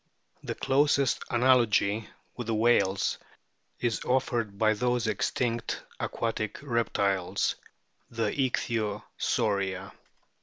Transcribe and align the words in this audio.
The 0.41 0.55
closest 0.55 1.23
analogy 1.29 2.09
with 2.35 2.47
the 2.47 2.55
whales 2.55 3.19
is 3.79 4.03
offered 4.03 4.57
by 4.57 4.73
those 4.73 5.05
extinct 5.05 5.83
aquatic 5.99 6.57
reptiles, 6.63 7.53
the 8.09 8.31
Ichthyosauria. 8.31 9.91